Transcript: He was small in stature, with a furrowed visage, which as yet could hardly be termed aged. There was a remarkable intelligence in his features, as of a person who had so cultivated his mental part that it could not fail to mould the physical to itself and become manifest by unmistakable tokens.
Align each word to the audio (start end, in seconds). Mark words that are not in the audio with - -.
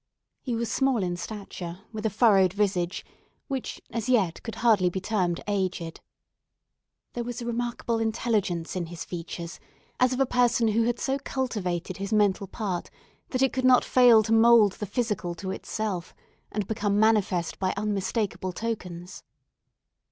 He 0.41 0.55
was 0.55 0.71
small 0.71 1.03
in 1.03 1.15
stature, 1.15 1.81
with 1.93 2.07
a 2.07 2.09
furrowed 2.09 2.53
visage, 2.53 3.05
which 3.47 3.79
as 3.91 4.09
yet 4.09 4.41
could 4.41 4.55
hardly 4.55 4.89
be 4.89 4.99
termed 4.99 5.41
aged. 5.47 6.01
There 7.13 7.23
was 7.23 7.39
a 7.39 7.45
remarkable 7.45 7.99
intelligence 7.99 8.75
in 8.75 8.87
his 8.87 9.05
features, 9.05 9.59
as 9.99 10.11
of 10.11 10.19
a 10.19 10.25
person 10.25 10.69
who 10.69 10.85
had 10.85 10.97
so 10.97 11.19
cultivated 11.19 11.97
his 11.97 12.11
mental 12.11 12.47
part 12.47 12.89
that 13.29 13.43
it 13.43 13.53
could 13.53 13.63
not 13.63 13.85
fail 13.85 14.23
to 14.23 14.33
mould 14.33 14.71
the 14.71 14.87
physical 14.87 15.35
to 15.35 15.51
itself 15.51 16.15
and 16.51 16.65
become 16.67 16.99
manifest 16.99 17.59
by 17.59 17.71
unmistakable 17.77 18.53
tokens. 18.53 19.21